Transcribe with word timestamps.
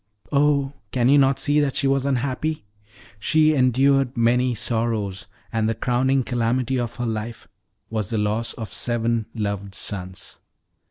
"Oh, 0.31 0.73
can 0.89 1.09
you 1.09 1.19
not 1.19 1.37
see 1.37 1.59
that 1.59 1.75
she 1.75 1.85
was 1.85 2.07
unhappy! 2.07 2.65
She 3.19 3.53
endured 3.53 4.17
many 4.17 4.55
sorrows, 4.55 5.27
and 5.53 5.69
the 5.69 5.75
crowning 5.75 6.23
calamity 6.23 6.79
of 6.79 6.95
her 6.95 7.05
life 7.05 7.47
was 7.91 8.09
the 8.09 8.17
loss 8.17 8.53
of 8.53 8.73
seven 8.73 9.27
loved 9.35 9.75
sons. 9.75 10.39